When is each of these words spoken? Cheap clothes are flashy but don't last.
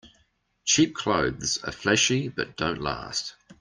Cheap 0.65 0.95
clothes 0.95 1.59
are 1.63 1.71
flashy 1.71 2.27
but 2.27 2.57
don't 2.57 2.81
last. 2.81 3.35